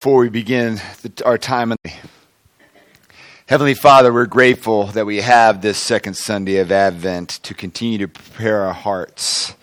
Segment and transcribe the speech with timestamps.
[0.00, 0.80] Before we begin
[1.26, 1.74] our time,
[3.44, 8.08] Heavenly Father, we're grateful that we have this second Sunday of Advent to continue to
[8.08, 9.54] prepare our hearts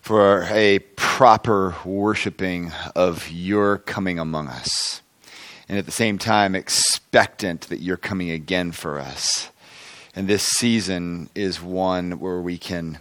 [0.00, 5.02] for a proper worshiping of your coming among us.
[5.68, 9.50] And at the same time, expectant that you're coming again for us.
[10.14, 13.00] And this season is one where we can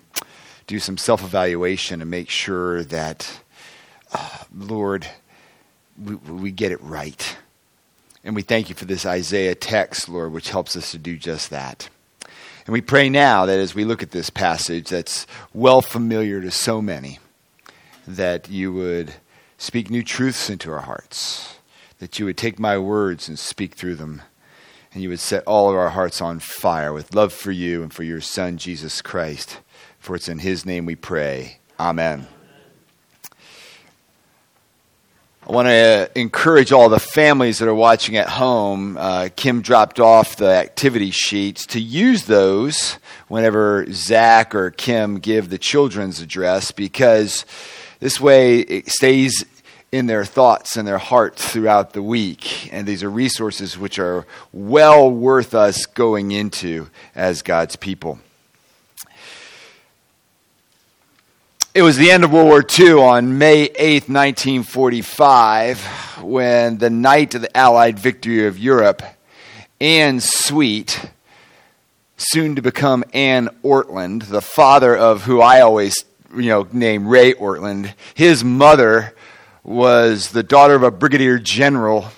[0.66, 3.42] do some self evaluation and make sure that,
[4.12, 5.08] uh, Lord,
[5.98, 7.38] we, we get it right.
[8.23, 11.50] And we thank you for this Isaiah text, Lord, which helps us to do just
[11.50, 11.90] that.
[12.66, 16.52] And we pray now that as we look at this passage that's well familiar to
[16.52, 17.20] so many,
[18.08, 19.14] that you would
[19.58, 21.55] speak new truths into our hearts,
[22.00, 24.22] that you would take my words and speak through them,
[24.94, 27.94] and you would set all of our hearts on fire with love for you and
[27.94, 29.59] for your Son, Jesus Christ.
[30.00, 31.59] For it's in his name we pray.
[31.80, 32.28] Amen.
[35.48, 38.95] I want to encourage all the families that are watching at home.
[38.95, 45.50] Uh, Kim dropped off the activity sheets to use those whenever Zach or Kim give
[45.50, 47.47] the children's address because
[48.00, 49.44] this way it stays
[49.92, 52.72] in their thoughts and their hearts throughout the week.
[52.72, 58.19] And these are resources which are well worth us going into as God's people.
[61.73, 67.33] It was the end of World War II on May 8, 1945, when the night
[67.33, 69.02] of the Allied victory of Europe,
[69.80, 71.09] Anne Sweet,
[72.17, 76.03] soon to become Anne Ortlund, the father of who I always
[76.36, 79.16] you know, name Ray Ortlund, his mother
[79.63, 82.09] was the daughter of a brigadier general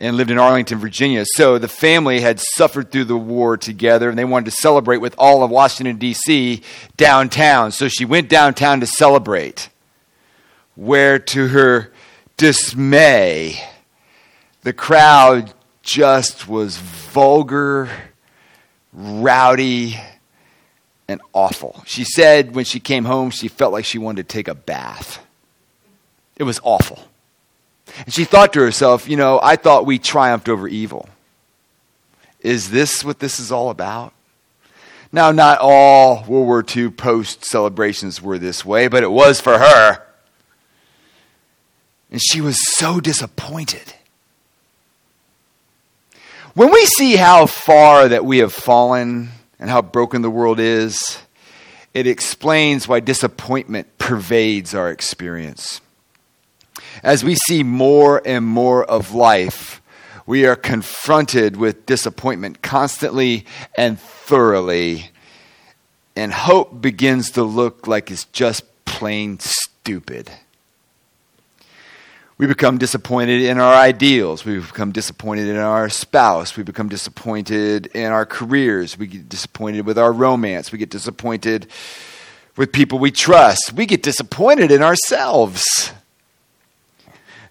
[0.00, 1.24] and lived in Arlington, Virginia.
[1.34, 5.14] So the family had suffered through the war together and they wanted to celebrate with
[5.18, 6.62] all of Washington, D.C.
[6.96, 7.70] downtown.
[7.70, 9.68] So she went downtown to celebrate,
[10.74, 11.92] where to her
[12.38, 13.62] dismay,
[14.62, 17.90] the crowd just was vulgar,
[18.94, 20.00] rowdy,
[21.06, 21.82] and awful.
[21.86, 25.22] She said when she came home, she felt like she wanted to take a bath.
[26.36, 27.09] It was awful.
[27.98, 31.08] And she thought to herself, you know, I thought we triumphed over evil.
[32.40, 34.12] Is this what this is all about?
[35.12, 39.58] Now, not all World War II post celebrations were this way, but it was for
[39.58, 40.02] her.
[42.10, 43.94] And she was so disappointed.
[46.54, 51.18] When we see how far that we have fallen and how broken the world is,
[51.94, 55.80] it explains why disappointment pervades our experience.
[57.02, 59.80] As we see more and more of life,
[60.26, 63.46] we are confronted with disappointment constantly
[63.76, 65.10] and thoroughly,
[66.14, 70.30] and hope begins to look like it's just plain stupid.
[72.40, 74.46] We become disappointed in our ideals.
[74.46, 76.56] We become disappointed in our spouse.
[76.56, 78.96] We become disappointed in our careers.
[78.96, 80.72] We get disappointed with our romance.
[80.72, 81.66] We get disappointed
[82.56, 83.74] with people we trust.
[83.74, 85.92] We get disappointed in ourselves.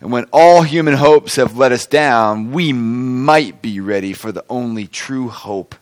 [0.02, 4.46] And when all human hopes have let us down, we might be ready for the
[4.50, 5.76] only true hope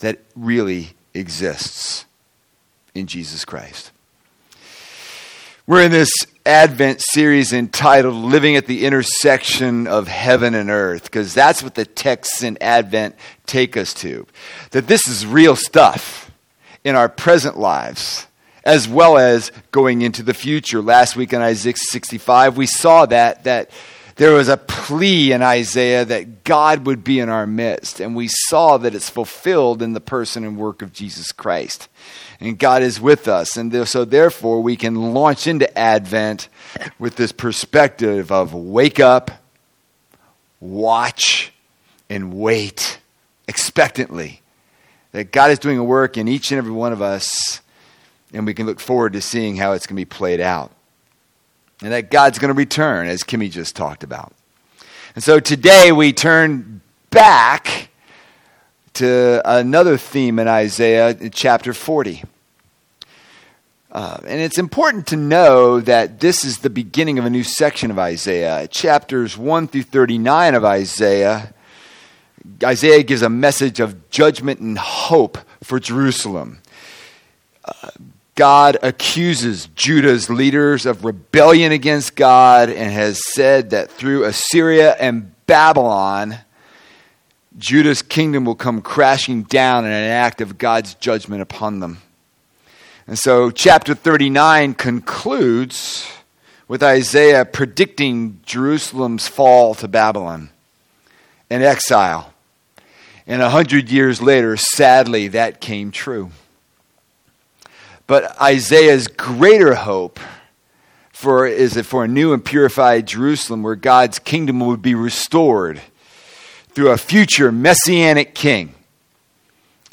[0.00, 2.04] that really exists
[2.94, 3.90] in Jesus Christ.
[5.66, 6.12] We're in this
[6.44, 11.86] Advent series entitled Living at the Intersection of Heaven and Earth, because that's what the
[11.86, 13.14] texts in Advent
[13.46, 14.26] take us to.
[14.72, 16.30] That this is real stuff
[16.84, 18.26] in our present lives
[18.64, 20.80] as well as going into the future.
[20.80, 23.70] Last week in Isaiah 65, we saw that, that
[24.16, 28.28] there was a plea in Isaiah that God would be in our midst, and we
[28.28, 31.88] saw that it's fulfilled in the person and work of Jesus Christ.
[32.40, 36.48] And God is with us, and so therefore we can launch into Advent
[36.98, 39.30] with this perspective of wake up,
[40.60, 41.52] watch,
[42.08, 42.98] and wait
[43.48, 44.40] expectantly.
[45.12, 47.60] That God is doing a work in each and every one of us
[48.34, 50.72] and we can look forward to seeing how it's going to be played out.
[51.80, 54.32] And that God's going to return, as Kimmy just talked about.
[55.14, 57.88] And so today we turn back
[58.94, 62.24] to another theme in Isaiah, chapter 40.
[63.92, 67.92] Uh, and it's important to know that this is the beginning of a new section
[67.92, 68.66] of Isaiah.
[68.66, 71.54] Chapters 1 through 39 of Isaiah,
[72.62, 76.58] Isaiah gives a message of judgment and hope for Jerusalem.
[77.64, 77.90] Uh,
[78.34, 85.32] God accuses Judah's leaders of rebellion against God and has said that through Assyria and
[85.46, 86.38] Babylon,
[87.56, 91.98] Judah's kingdom will come crashing down in an act of God's judgment upon them.
[93.06, 96.10] And so, chapter 39 concludes
[96.66, 100.50] with Isaiah predicting Jerusalem's fall to Babylon
[101.48, 102.32] and exile.
[103.26, 106.30] And a hundred years later, sadly, that came true.
[108.06, 110.20] But Isaiah's greater hope
[111.12, 115.80] for is it for a new and purified Jerusalem where God's kingdom would be restored
[116.74, 118.74] through a future messianic king.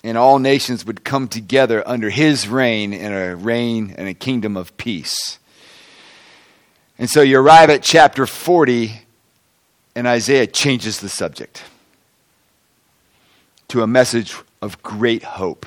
[0.04, 4.58] And all nations would come together under his reign in a reign and a kingdom
[4.58, 5.38] of peace.
[6.98, 9.04] And so you arrive at chapter 40,
[9.96, 11.64] and Isaiah changes the subject
[13.70, 15.66] to a message of great hope.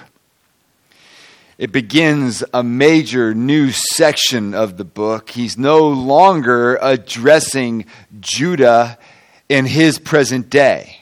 [1.56, 5.30] It begins a major new section of the book.
[5.30, 7.86] He's no longer addressing
[8.20, 8.98] Judah
[9.48, 10.98] in his present day.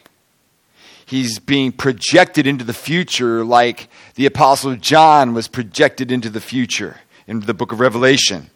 [1.06, 7.00] He's being projected into the future like the Apostle John was projected into the future
[7.26, 8.50] in the book of Revelation.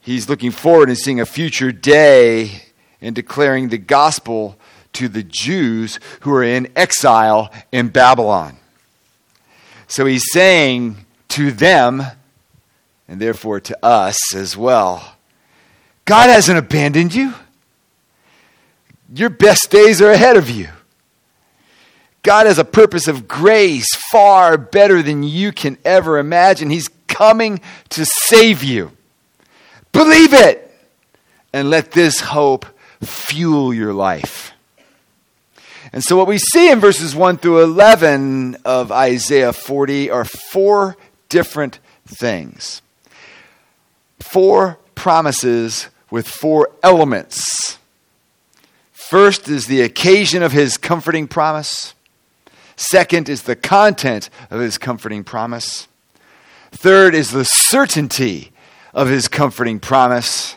[0.00, 2.62] He's looking forward and seeing a future day
[3.00, 4.56] and declaring the gospel
[4.94, 8.56] to the Jews who are in exile in Babylon.
[9.88, 12.02] So he's saying to them,
[13.08, 15.16] and therefore to us as well,
[16.04, 17.34] God hasn't abandoned you.
[19.14, 20.68] Your best days are ahead of you.
[22.22, 26.70] God has a purpose of grace far better than you can ever imagine.
[26.70, 27.60] He's coming
[27.90, 28.90] to save you.
[29.92, 30.62] Believe it
[31.52, 32.66] and let this hope
[33.00, 34.45] fuel your life.
[35.92, 40.96] And so, what we see in verses 1 through 11 of Isaiah 40 are four
[41.28, 42.82] different things.
[44.20, 47.78] Four promises with four elements.
[48.92, 51.94] First is the occasion of his comforting promise.
[52.76, 55.88] Second is the content of his comforting promise.
[56.72, 58.52] Third is the certainty
[58.92, 60.56] of his comforting promise.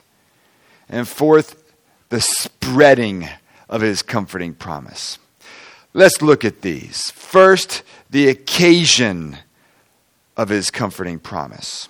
[0.90, 1.74] And fourth,
[2.10, 3.30] the spreading
[3.70, 5.20] of his comforting promise.
[5.94, 7.12] Let's look at these.
[7.12, 9.38] First, the occasion
[10.36, 11.88] of his comforting promise.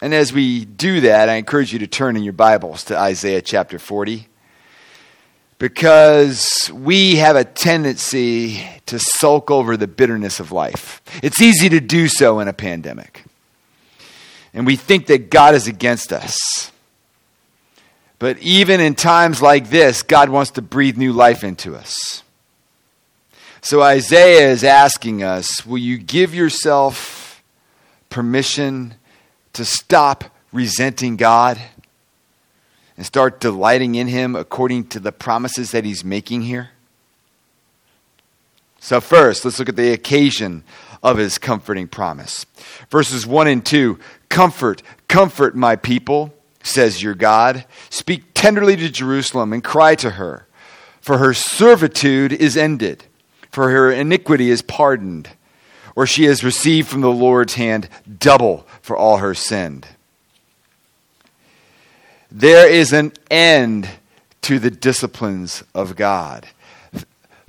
[0.00, 3.42] And as we do that, I encourage you to turn in your Bibles to Isaiah
[3.42, 4.26] chapter 40
[5.58, 11.00] because we have a tendency to sulk over the bitterness of life.
[11.22, 13.24] It's easy to do so in a pandemic.
[14.52, 16.72] And we think that God is against us.
[18.22, 22.22] But even in times like this, God wants to breathe new life into us.
[23.62, 27.42] So Isaiah is asking us will you give yourself
[28.10, 28.94] permission
[29.54, 30.22] to stop
[30.52, 31.60] resenting God?
[32.96, 36.70] and start delighting in Him according to the promises that He's making here?
[38.78, 40.62] So, first, let's look at the occasion
[41.02, 42.46] of His comforting promise.
[42.90, 43.98] Verses 1 and 2
[44.28, 46.32] Comfort, comfort my people,
[46.62, 47.64] says your God.
[47.90, 50.46] Speak tenderly to Jerusalem and cry to her,
[51.00, 53.04] for her servitude is ended,
[53.50, 55.30] for her iniquity is pardoned,
[55.94, 57.88] or she has received from the Lord's hand
[58.18, 59.84] double for all her sin.
[62.30, 63.88] There is an end
[64.42, 66.46] to the disciplines of God.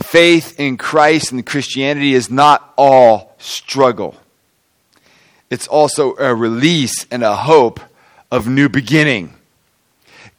[0.02, 4.18] Faith in Christ and Christianity is not all struggle.
[5.50, 7.80] It's also a release and a hope
[8.34, 9.32] of new beginning.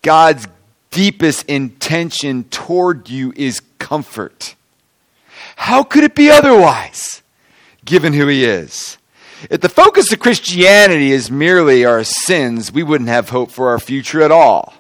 [0.02, 0.48] God's
[0.90, 4.56] deepest intention toward you is comfort.
[5.54, 7.22] How could it be otherwise,
[7.84, 8.98] given who He is?
[9.48, 13.78] If the focus of Christianity is merely our sins, we wouldn't have hope for our
[13.78, 14.74] future at all.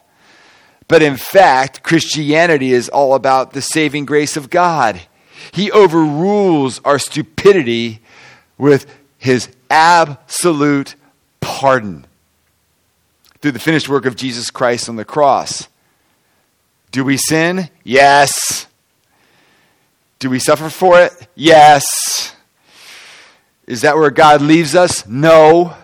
[0.88, 5.00] But in fact, Christianity is all about the saving grace of God.
[5.52, 8.00] He overrules our stupidity
[8.58, 10.96] with his absolute
[11.40, 12.06] pardon
[13.44, 15.68] through the finished work of Jesus Christ on the cross.
[16.92, 17.68] Do we sin?
[17.82, 18.66] Yes.
[20.18, 21.12] Do we suffer for it?
[21.34, 22.34] Yes.
[23.66, 25.06] Is that where God leaves us?
[25.06, 25.76] No.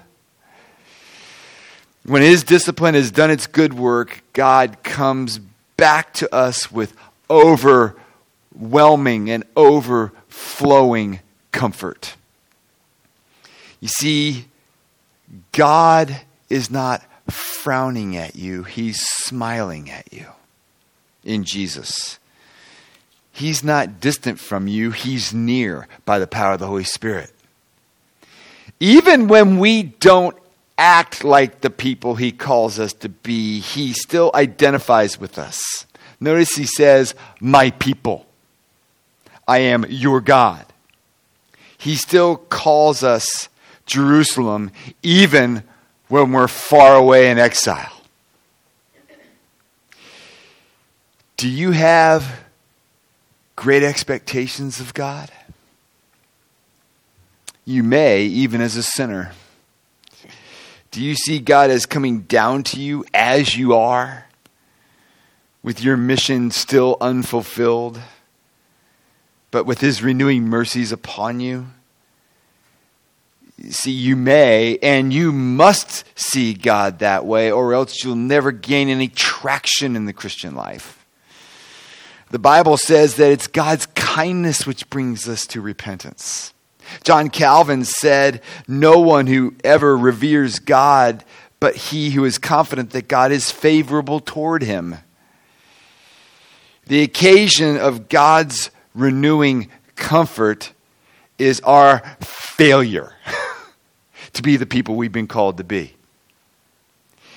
[2.07, 5.39] When His discipline has done its good work, God comes
[5.77, 6.97] back to us with
[7.29, 11.21] overwhelming and overflowing
[11.53, 12.17] comfort.
[13.81, 14.47] You see,
[15.53, 20.27] God is not frowning at you, He's smiling at you
[21.25, 22.19] in Jesus.
[23.33, 27.33] He's not distant from you, He's near by the power of the Holy Spirit.
[28.81, 30.37] Even when we don't
[30.79, 35.87] act like the people he calls us to be, he still identifies with us.
[36.19, 38.27] Notice he says, My people.
[39.47, 40.65] I am your God.
[41.77, 43.49] He still calls us
[43.85, 44.71] Jerusalem
[45.03, 45.65] even
[46.11, 48.03] when we're far away in exile.
[51.37, 52.43] Do you have
[53.57, 55.31] great expectations of God?
[57.65, 59.33] You may, even as a sinner.
[60.91, 64.27] Do you see God as coming down to you as you are,
[65.63, 68.01] with your mission still unfulfilled,
[69.53, 71.69] but with His renewing mercies upon you?
[73.69, 78.89] See, you may and you must see God that way, or else you'll never gain
[78.89, 81.05] any traction in the Christian life.
[82.31, 86.55] The Bible says that it's God's kindness which brings us to repentance.
[87.03, 91.25] John Calvin said, No one who ever reveres God,
[91.59, 94.97] but he who is confident that God is favorable toward him.
[96.87, 100.73] The occasion of God's renewing comfort
[101.39, 103.13] is our failure
[104.35, 105.95] to be the people we've been called to be.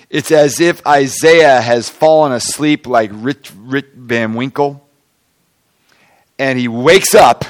[0.10, 4.88] It's as if Isaiah has fallen asleep like Rich, Rip Van Winkle,
[6.38, 7.46] and he wakes up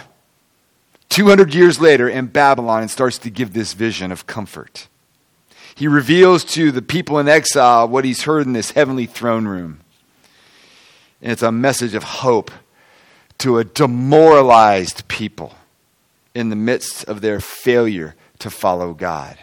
[1.09, 4.88] 200 years later in Babylon and starts to give this vision of comfort.
[5.75, 9.81] He reveals to the people in exile what he's heard in this heavenly throne room.
[11.21, 12.51] And it's a message of hope
[13.39, 15.55] to a demoralized people
[16.33, 19.37] in the midst of their failure to follow God.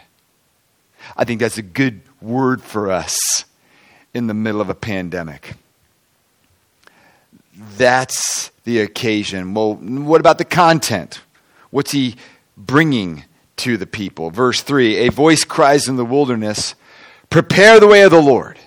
[1.16, 3.44] I think that's a good word for us
[4.12, 5.54] in the middle of a pandemic.
[7.76, 9.54] That's the occasion.
[9.54, 11.20] Well, what about the content?
[11.70, 12.16] What's he
[12.56, 13.24] bringing
[13.58, 14.30] to the people?
[14.30, 16.74] Verse 3 A voice cries in the wilderness,
[17.28, 18.58] Prepare the way of the Lord.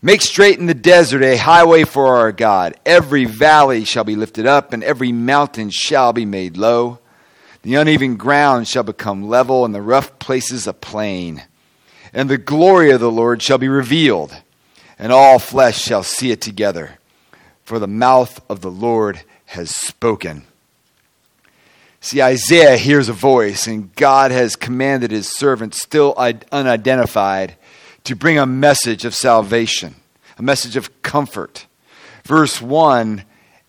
[0.00, 2.74] Make straight in the desert a highway for our God.
[2.86, 7.00] Every valley shall be lifted up, and every mountain shall be made low.
[7.62, 11.42] The uneven ground shall become level, and the rough places a plain.
[12.12, 14.34] And the glory of the Lord shall be revealed,
[14.98, 16.98] and all flesh shall see it together.
[17.64, 20.44] For the mouth of the Lord has spoken.
[22.00, 27.56] See, Isaiah hears a voice, and God has commanded his servant, still unidentified,
[28.04, 29.96] to bring a message of salvation,
[30.38, 31.66] a message of comfort.
[32.24, 33.24] Verse 1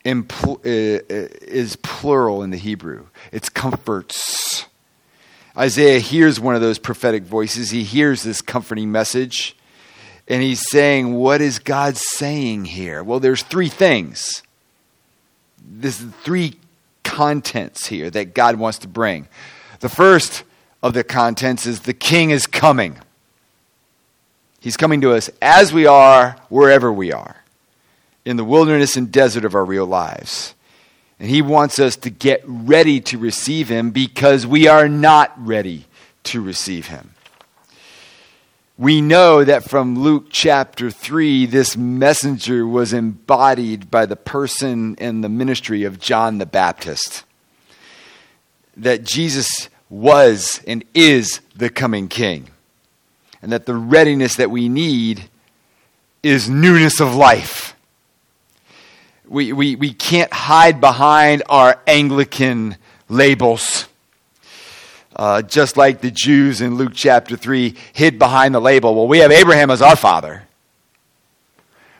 [0.10, 4.66] uh, is plural in the Hebrew, it's comforts.
[5.58, 7.72] Isaiah hears one of those prophetic voices.
[7.72, 9.58] He hears this comforting message,
[10.28, 13.04] and he's saying, What is God saying here?
[13.04, 14.44] Well, there's three things.
[15.62, 16.56] This is three
[17.04, 19.28] contents here that God wants to bring.
[19.80, 20.44] The first
[20.82, 22.98] of the contents is the king is coming.
[24.62, 27.39] He's coming to us as we are, wherever we are,
[28.26, 30.54] in the wilderness and desert of our real lives.
[31.20, 35.86] And he wants us to get ready to receive him because we are not ready
[36.24, 37.12] to receive him.
[38.78, 45.22] We know that from Luke chapter 3, this messenger was embodied by the person and
[45.22, 47.26] the ministry of John the Baptist.
[48.78, 52.48] That Jesus was and is the coming king.
[53.42, 55.30] And that the readiness that we need
[56.24, 57.76] is newness of life.
[59.30, 62.76] We, we, we can't hide behind our Anglican
[63.08, 63.88] labels
[65.20, 68.96] uh, just like the Jews in Luke chapter 3 hid behind the label.
[68.96, 70.44] Well, we have Abraham as our father.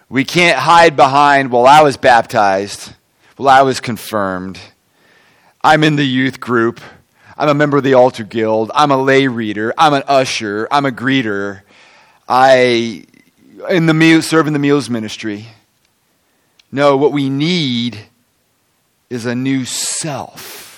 [0.08, 2.94] We can't hide behind, well, I was baptized.
[3.38, 4.58] Well, I was confirmed.
[5.62, 6.80] I'm in the youth group.
[7.38, 8.72] I'm a member of the altar guild.
[8.74, 9.74] I'm a lay reader.
[9.78, 10.70] I'm an usher.
[10.72, 11.62] I'm a greeter.
[12.28, 13.06] I
[13.70, 15.46] in the meal, serve in the meals ministry.
[16.72, 18.00] No, what we need
[19.10, 20.70] is a new self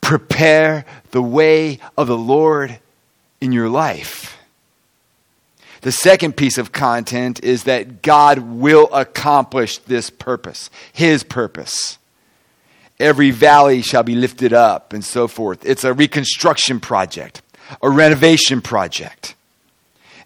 [0.00, 2.78] prepare the way of the Lord
[3.40, 4.36] in your life.
[5.80, 11.98] The second piece of content is that God will accomplish this purpose, His purpose.
[13.00, 15.64] Every valley shall be lifted up, and so forth.
[15.64, 17.40] It's a reconstruction project,
[17.82, 19.34] a renovation project.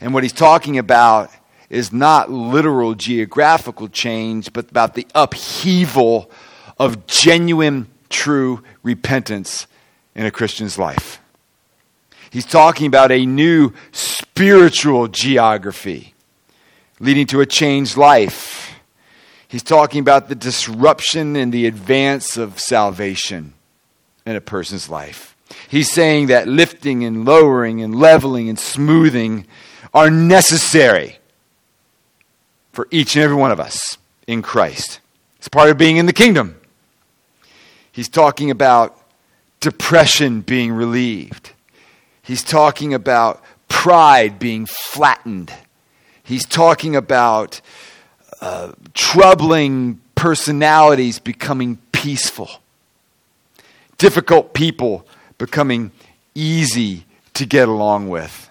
[0.01, 1.31] And what he's talking about
[1.71, 6.31] is not literal geographical change, but about the upheaval
[6.79, 9.67] of genuine true repentance
[10.15, 11.21] in a Christian's life.
[12.31, 16.15] He's talking about a new spiritual geography
[17.01, 18.75] leading to a changed life.
[19.47, 23.55] He's talking about the disruption and the advance of salvation
[24.27, 25.37] in a person's life.
[25.69, 29.47] He's saying that lifting and lowering and leveling and smoothing
[29.95, 31.19] are necessary
[32.79, 35.01] for each and every one of us in Christ.
[35.39, 36.55] It's part of being in the kingdom.
[37.91, 38.97] He's talking about
[39.59, 41.51] depression being relieved.
[42.23, 45.53] He's talking about pride being flattened.
[46.23, 47.61] He's talking about
[48.41, 52.49] uh, troubling personalities becoming peaceful,
[53.97, 55.05] difficult people
[55.37, 55.91] becoming
[56.37, 58.48] easy to get along with.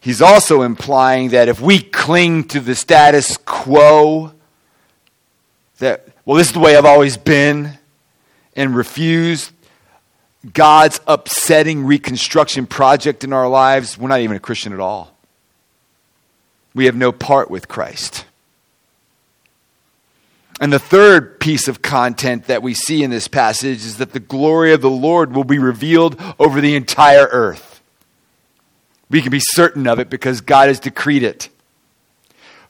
[0.00, 4.32] He's also implying that if we cling to the status quo,
[5.78, 7.78] that, well, this is the way I've always been,
[8.56, 9.52] and refuse
[10.52, 15.14] God's upsetting reconstruction project in our lives, we're not even a Christian at all.
[16.74, 18.24] We have no part with Christ.
[20.60, 24.20] And the third piece of content that we see in this passage is that the
[24.20, 27.69] glory of the Lord will be revealed over the entire earth.
[29.10, 31.48] We can be certain of it because God has decreed it.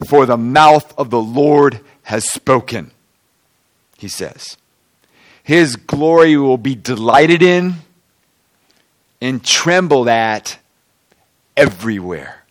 [0.09, 2.91] For the mouth of the Lord has spoken,
[3.99, 4.57] he says.
[5.43, 7.75] His glory will be delighted in
[9.21, 10.59] and trembled at
[11.57, 12.43] everywhere.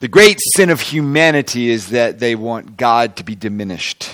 [0.00, 4.10] The great sin of humanity is that they want God to be diminished.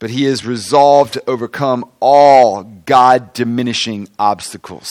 [0.00, 4.90] But he is resolved to overcome all God diminishing obstacles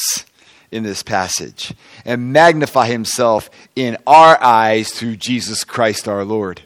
[0.74, 6.62] in this passage and magnify himself in our eyes through Jesus Christ our Lord.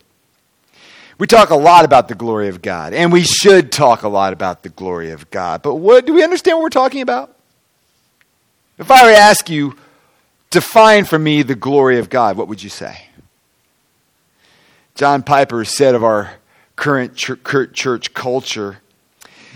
[1.19, 4.33] We talk a lot about the glory of God, and we should talk a lot
[4.33, 5.61] about the glory of God.
[5.61, 7.35] But what do we understand what we're talking about?
[8.77, 9.75] If I were to ask you,
[10.49, 12.37] Define for me the glory of God.
[12.37, 13.07] What would you say?
[14.95, 16.35] John Piper said of our
[16.75, 18.77] current church culture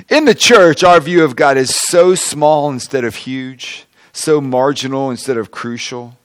[0.09, 5.09] In the church, our view of God is so small instead of huge, so marginal
[5.09, 6.17] instead of crucial,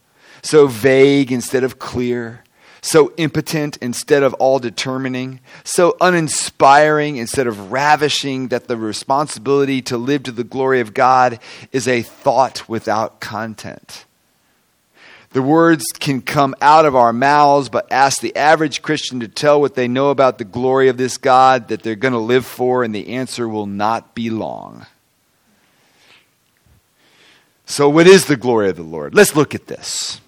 [0.43, 2.43] so vague instead of clear,
[2.81, 9.97] so impotent instead of all determining, so uninspiring instead of ravishing that the responsibility to
[9.99, 11.39] live to the glory of God
[11.73, 14.05] is a thought without content.
[15.31, 19.61] The words can come out of our mouths, but ask the average Christian to tell
[19.61, 22.83] what they know about the glory of this God that they're going to live for,
[22.85, 24.87] and the answer will not be long.
[27.67, 29.15] So, what is the glory of the Lord?
[29.15, 30.21] Let's look at this.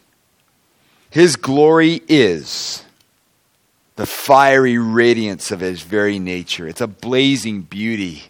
[1.11, 2.85] His glory is
[3.97, 8.25] the fiery radiance of his very nature, it's a blazing beauty.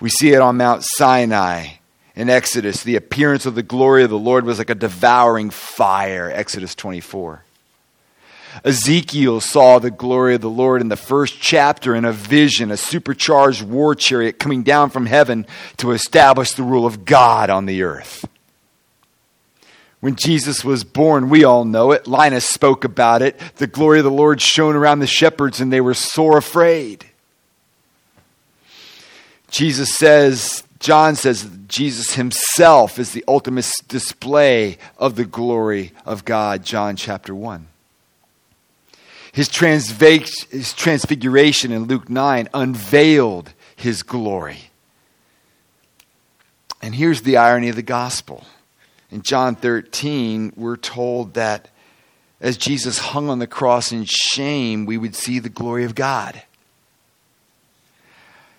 [0.00, 1.74] We see it on Mount Sinai
[2.14, 6.30] in Exodus, the appearance of the glory of the Lord was like a devouring fire,
[6.30, 7.42] Exodus 24.
[8.64, 12.76] Ezekiel saw the glory of the Lord in the first chapter in a vision, a
[12.76, 15.46] supercharged war chariot coming down from heaven
[15.78, 18.26] to establish the rule of God on the earth.
[20.02, 22.08] When Jesus was born, we all know it.
[22.08, 23.38] Linus spoke about it.
[23.56, 27.06] The glory of the Lord shone around the shepherds, and they were sore afraid.
[29.48, 36.64] Jesus says John says Jesus himself is the ultimate display of the glory of God,
[36.64, 37.68] John chapter 1.
[39.30, 44.70] His, his transfiguration in Luke 9 unveiled his glory.
[46.82, 48.44] And here's the irony of the gospel.
[49.12, 51.68] In John 13, we're told that
[52.40, 56.42] as Jesus hung on the cross in shame, we would see the glory of God.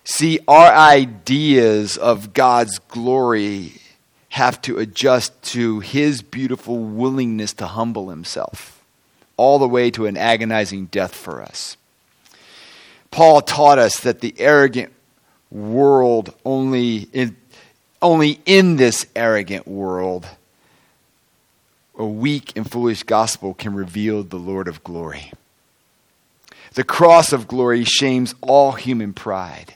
[0.03, 3.81] See, our ideas of God's glory
[4.29, 8.83] have to adjust to his beautiful willingness to humble himself,
[9.37, 11.77] all the way to an agonizing death for us.
[13.09, 14.93] Paul taught us that the arrogant
[15.49, 17.37] world only in,
[18.03, 20.27] only in this arrogant world
[22.03, 25.31] a weak and foolish gospel can reveal the Lord of glory.
[26.73, 29.75] The cross of glory shames all human pride.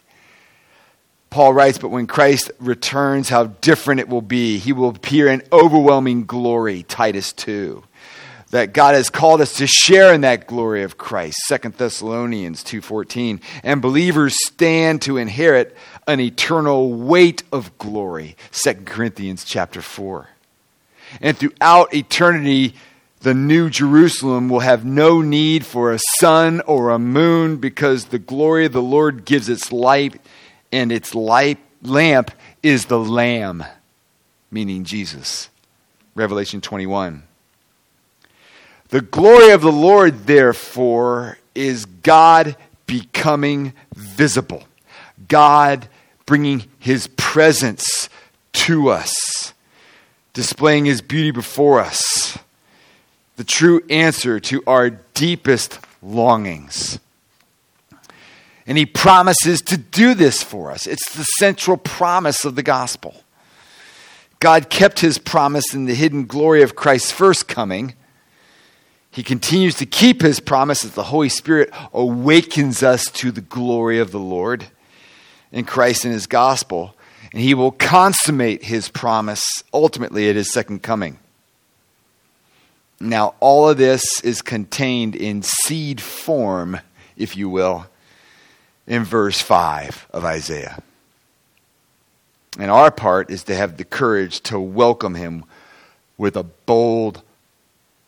[1.30, 4.58] Paul writes, But when Christ returns, how different it will be.
[4.58, 7.84] He will appear in overwhelming glory, Titus 2.
[8.52, 13.42] That God has called us to share in that glory of Christ, 2 Thessalonians 2.14.
[13.62, 15.76] And believers stand to inherit
[16.08, 20.30] an eternal weight of glory, 2 Corinthians chapter 4.
[21.22, 22.76] And throughout eternity,
[23.22, 28.20] the new Jerusalem will have no need for a sun or a moon because the
[28.20, 30.22] glory of the Lord gives its light
[30.72, 33.64] and its light lamp is the Lamb,
[34.52, 35.50] meaning Jesus.
[36.16, 37.24] Revelation 21.
[38.90, 44.64] The glory of the Lord, therefore, is God becoming visible,
[45.28, 45.88] God
[46.26, 48.10] bringing his presence
[48.54, 49.14] to us,
[50.38, 52.38] displaying his beauty before us,
[53.38, 57.00] the true answer to our deepest longings.
[58.68, 60.86] And he promises to do this for us.
[60.86, 63.24] It's the central promise of the gospel.
[64.40, 67.96] God kept his promise in the hidden glory of Christ's first coming.
[69.10, 73.98] He continues to keep his promise as the Holy Spirit awakens us to the glory
[73.98, 74.68] of the Lord
[75.52, 76.94] in Christ and his gospel.
[77.32, 81.20] And he will consummate his promise ultimately at his second coming.
[83.00, 86.80] Now, all of this is contained in seed form,
[87.16, 87.86] if you will,
[88.88, 90.82] in verse 5 of Isaiah.
[92.58, 95.46] And our part is to have the courage to welcome him
[96.18, 97.22] with a bold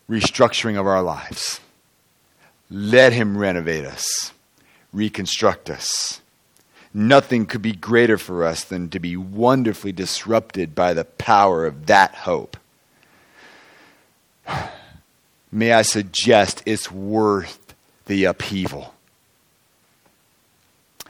[0.08, 1.60] restructuring of our lives.
[2.68, 4.32] Let him renovate us,
[4.92, 6.20] reconstruct us.
[6.92, 11.86] Nothing could be greater for us than to be wonderfully disrupted by the power of
[11.86, 12.56] that hope.
[15.52, 17.74] May I suggest it's worth
[18.06, 18.94] the upheaval.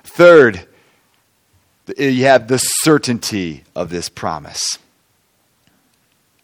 [0.04, 0.66] Third,
[1.96, 4.78] you have the certainty of this promise.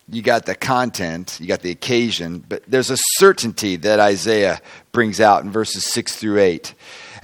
[0.08, 4.60] You got the content, you got the occasion, but there's a certainty that Isaiah
[4.92, 6.74] brings out in verses 6 through 8.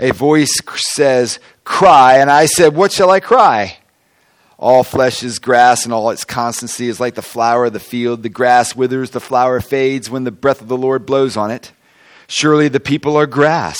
[0.00, 3.78] A voice says, Cry, and I said, What shall I cry?
[4.58, 8.22] All flesh is grass, and all its constancy is like the flower of the field.
[8.22, 11.72] The grass withers, the flower fades when the breath of the Lord blows on it.
[12.28, 13.78] Surely the people are grass.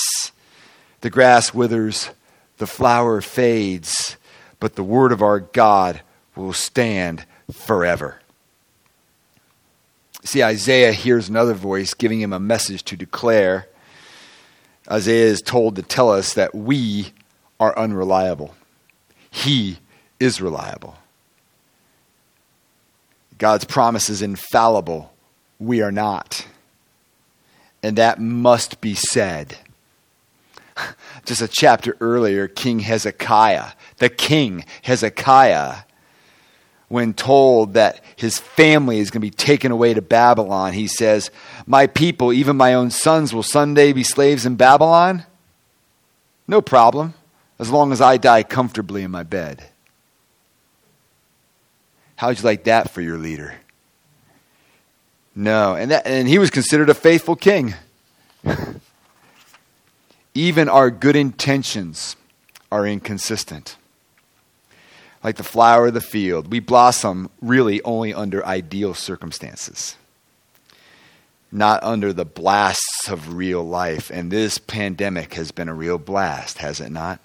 [1.01, 2.09] The grass withers,
[2.57, 4.17] the flower fades,
[4.59, 6.01] but the word of our God
[6.35, 8.19] will stand forever.
[10.23, 13.67] See, Isaiah hears another voice giving him a message to declare.
[14.89, 17.11] Isaiah is told to tell us that we
[17.63, 18.53] are unreliable.
[19.31, 19.79] He
[20.19, 20.97] is reliable.
[23.37, 25.13] God's promise is infallible.
[25.59, 26.45] We are not.
[27.81, 29.57] And that must be said.
[31.25, 35.83] Just a chapter earlier, King Hezekiah, the king Hezekiah,
[36.89, 41.31] when told that his family is going to be taken away to Babylon, he says,
[41.65, 45.25] My people, even my own sons, will someday be slaves in Babylon?
[46.45, 47.13] No problem,
[47.59, 49.63] as long as I die comfortably in my bed.
[52.15, 53.55] How'd you like that for your leader?
[55.35, 57.73] No, and, that, and he was considered a faithful king.
[60.33, 62.15] Even our good intentions
[62.71, 63.77] are inconsistent.
[65.23, 69.95] Like the flower of the field, we blossom really only under ideal circumstances,
[71.51, 74.09] not under the blasts of real life.
[74.09, 77.19] And this pandemic has been a real blast, has it not?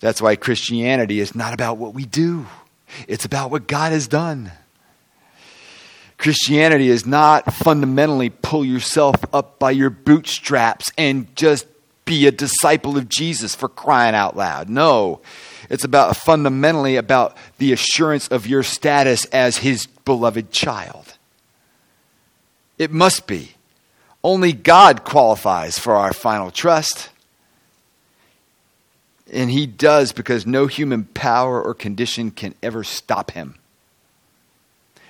[0.00, 2.46] That's why Christianity is not about what we do,
[3.08, 4.52] it's about what God has done.
[6.18, 11.66] Christianity is not fundamentally pull yourself up by your bootstraps and just
[12.06, 14.70] be a disciple of Jesus for crying out loud.
[14.70, 15.20] No,
[15.68, 21.18] it's about fundamentally about the assurance of your status as his beloved child.
[22.78, 23.52] It must be.
[24.22, 27.10] Only God qualifies for our final trust.
[29.32, 33.56] And he does because no human power or condition can ever stop him.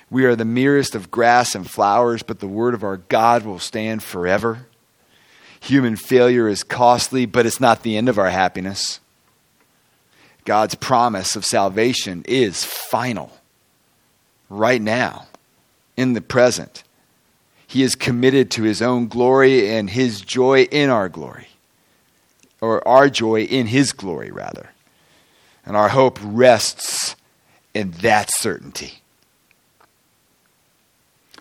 [0.09, 3.59] We are the merest of grass and flowers, but the word of our God will
[3.59, 4.67] stand forever.
[5.59, 8.99] Human failure is costly, but it's not the end of our happiness.
[10.45, 13.37] God's promise of salvation is final,
[14.49, 15.27] right now,
[15.97, 16.83] in the present.
[17.67, 21.49] He is committed to his own glory and his joy in our glory,
[22.61, 24.71] or our joy in his glory, rather.
[25.65, 27.15] And our hope rests
[27.73, 29.01] in that certainty.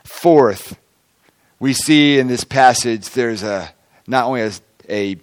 [0.05, 0.79] Fourth,
[1.59, 3.73] we see in this passage there's a
[4.07, 4.53] not only a,
[4.89, 5.17] a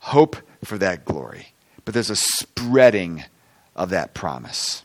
[0.00, 1.48] hope for that glory,
[1.84, 3.24] but there's a spreading
[3.74, 4.82] of that promise.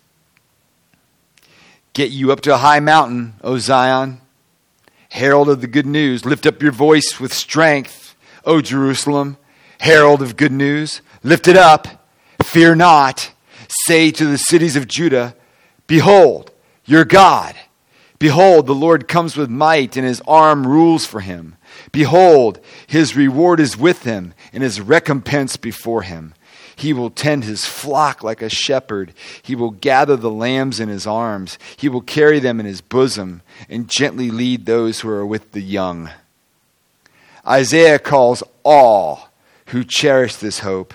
[1.94, 4.20] Get you up to a high mountain, O Zion,
[5.10, 6.26] herald of the good news.
[6.26, 9.38] Lift up your voice with strength, O Jerusalem,
[9.80, 11.02] herald of good news.
[11.24, 12.08] Lift it up,
[12.44, 13.32] fear not.
[13.68, 15.36] Say to the cities of Judah,
[15.88, 16.52] Behold,
[16.86, 17.56] your God
[18.20, 21.58] Behold, the Lord comes with might, and his arm rules for him.
[21.92, 26.34] Behold, his reward is with him, and his recompense before him.
[26.78, 29.14] He will tend his flock like a shepherd.
[29.42, 31.58] He will gather the lambs in his arms.
[31.78, 35.62] He will carry them in his bosom, and gently lead those who are with the
[35.62, 36.10] young.
[37.46, 39.30] Isaiah calls all
[39.68, 40.94] who cherish this hope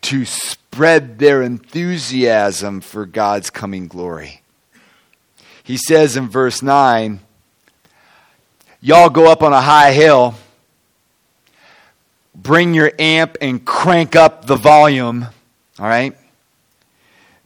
[0.00, 4.42] to spread their enthusiasm for God's coming glory
[5.68, 7.20] he says in verse 9,
[8.80, 10.34] Y'all go up on a high hill,
[12.34, 15.26] bring your amp and crank up the volume,
[15.78, 16.16] all right?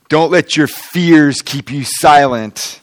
[0.09, 2.81] Don't let your fears keep you silent.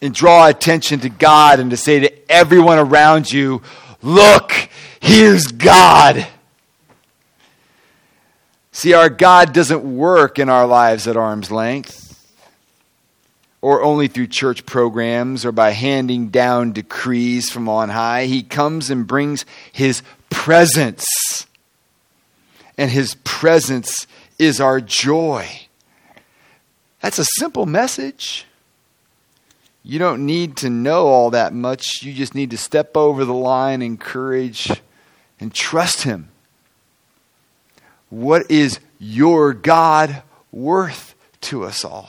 [0.00, 3.62] and draw attention to God and to say to everyone around you,
[4.00, 4.68] Look,
[5.04, 6.26] here's God.
[8.72, 12.04] See, our God doesn't work in our lives at arm's length
[13.60, 18.26] or only through church programs or by handing down decrees from on high.
[18.26, 21.06] He comes and brings His presence.
[22.76, 24.06] And His presence
[24.38, 25.48] is our joy.
[27.00, 28.46] That's a simple message.
[29.82, 32.02] You don't need to know all that much.
[32.02, 34.70] You just need to step over the line, and encourage,
[35.44, 36.30] and trust Him.
[38.08, 42.08] What is your God worth to us all?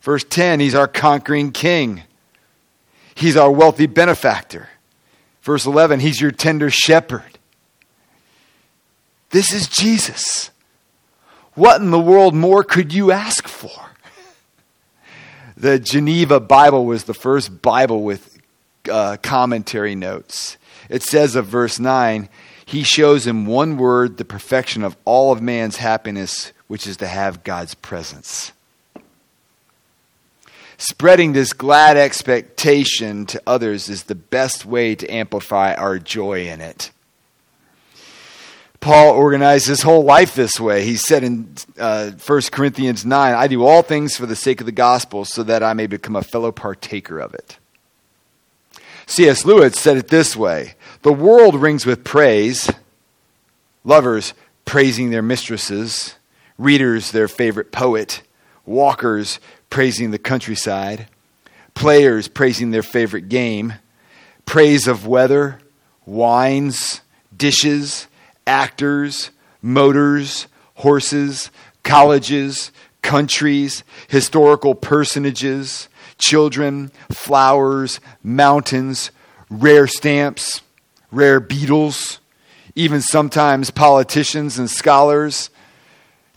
[0.00, 2.02] Verse 10, He's our conquering King,
[3.14, 4.68] He's our wealthy benefactor.
[5.42, 7.38] Verse 11, He's your tender shepherd.
[9.30, 10.50] This is Jesus.
[11.54, 13.92] What in the world more could you ask for?
[15.56, 18.40] The Geneva Bible was the first Bible with
[18.90, 20.56] uh, commentary notes.
[20.92, 22.28] It says of verse 9,
[22.66, 27.06] He shows in one word the perfection of all of man's happiness, which is to
[27.06, 28.52] have God's presence.
[30.76, 36.60] Spreading this glad expectation to others is the best way to amplify our joy in
[36.60, 36.90] it.
[38.80, 40.84] Paul organized his whole life this way.
[40.84, 44.66] He said in uh, 1 Corinthians 9, I do all things for the sake of
[44.66, 47.56] the gospel so that I may become a fellow partaker of it.
[49.06, 49.44] C.S.
[49.44, 52.70] Lewis said it this way The world rings with praise,
[53.82, 54.34] lovers
[54.64, 56.14] praising their mistresses,
[56.58, 58.22] readers their favorite poet,
[58.64, 61.08] walkers praising the countryside,
[61.74, 63.74] players praising their favorite game,
[64.46, 65.58] praise of weather,
[66.06, 67.00] wines,
[67.36, 68.06] dishes,
[68.46, 71.50] actors, motors, horses,
[71.82, 72.70] colleges,
[73.02, 75.88] countries, historical personages,
[76.18, 79.10] children, flowers, mountains,
[79.50, 80.62] rare stamps,
[81.12, 82.18] rare beetles,
[82.74, 85.50] even sometimes politicians and scholars.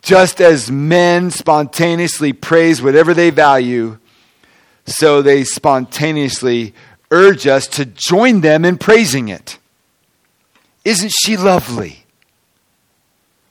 [0.01, 3.97] Just as men spontaneously praise whatever they value,
[4.85, 6.75] so they spontaneously
[7.09, 9.57] urge us to join them in praising it.
[10.83, 12.05] Isn't she lovely?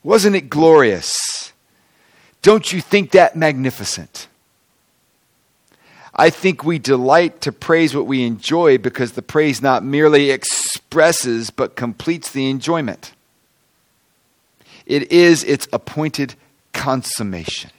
[0.05, 1.53] Wasn't it glorious?
[2.43, 4.29] Don't you think that magnificent?
[6.17, 11.51] I think we delight to praise what we enjoy because the praise not merely expresses
[11.51, 13.13] but completes the enjoyment.
[14.87, 16.35] It is its appointed
[16.73, 17.71] consummation.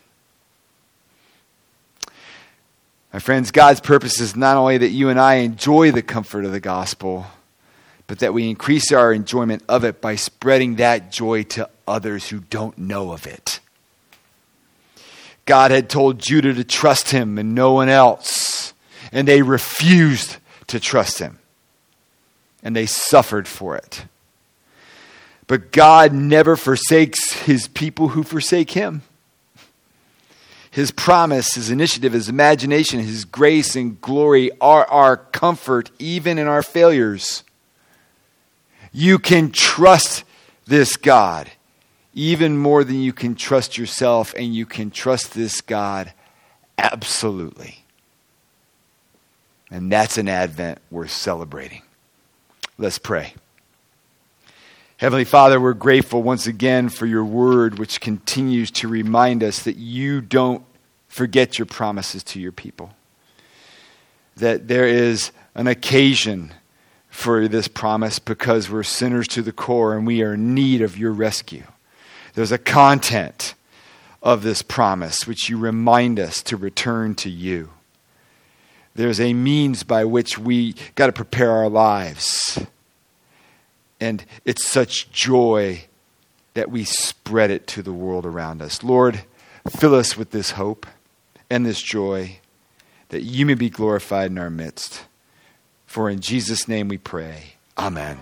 [3.14, 6.52] My friends, God's purpose is not only that you and I enjoy the comfort of
[6.52, 7.28] the gospel,
[8.08, 12.40] but that we increase our enjoyment of it by spreading that joy to others who
[12.40, 13.62] don't know of it.
[15.46, 18.74] God had told Judah to trust him and no one else,
[19.12, 21.40] and they refused to trust him,
[22.64, 24.06] and they suffered for it.
[25.48, 29.04] But God never forsakes his people who forsake him.
[30.72, 36.48] His promise, his initiative, his imagination, his grace and glory are our comfort even in
[36.48, 37.44] our failures.
[38.92, 40.26] You can trust
[40.66, 41.50] this God
[42.16, 46.14] even more than you can trust yourself, and you can trust this God
[46.78, 47.84] absolutely.
[49.70, 51.82] And that's an Advent worth celebrating.
[52.78, 53.34] Let's pray.
[54.98, 59.76] Heavenly Father, we're grateful once again for your word, which continues to remind us that
[59.76, 60.64] you don't
[61.10, 62.92] forget your promises to your people.
[64.38, 66.54] That there is an occasion
[67.10, 70.98] for this promise because we're sinners to the core and we are in need of
[70.98, 71.64] your rescue.
[72.36, 73.56] There's a content
[74.22, 77.70] of this promise which you remind us to return to you.
[78.94, 82.60] There's a means by which we got to prepare our lives.
[84.00, 85.86] And it's such joy
[86.54, 88.84] that we spread it to the world around us.
[88.84, 89.22] Lord,
[89.70, 90.86] fill us with this hope
[91.50, 92.40] and this joy
[93.10, 95.04] that you may be glorified in our midst.
[95.86, 97.56] For in Jesus' name we pray.
[97.78, 98.20] Amen.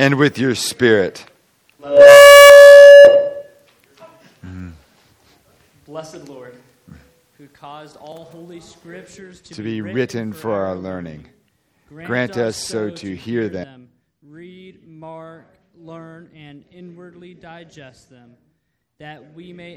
[0.00, 1.26] And with your spirit.
[5.84, 6.56] Blessed Lord,
[7.36, 11.26] who caused all holy scriptures to, to be written for our learning,
[11.90, 13.90] grant us so to hear them,
[14.22, 18.36] read, mark, learn, and inwardly digest them,
[19.00, 19.76] that we may